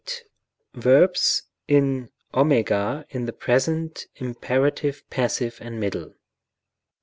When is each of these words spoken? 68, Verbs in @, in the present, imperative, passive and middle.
68, 0.73 0.81
Verbs 0.81 1.43
in 1.67 2.09
@, 2.23 2.33
in 2.33 3.25
the 3.27 3.35
present, 3.37 4.07
imperative, 4.19 5.07
passive 5.11 5.59
and 5.61 5.79
middle. 5.79 6.15